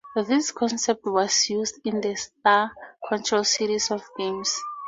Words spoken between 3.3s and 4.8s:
series of games.